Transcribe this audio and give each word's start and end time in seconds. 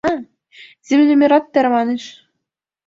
Землемерат 0.87 1.45
тарваныш: 1.53 2.03